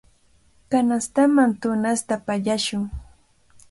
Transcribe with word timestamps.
Kanastaman 0.71 1.51
tunasta 1.61 2.15
pallashun. 2.25 2.81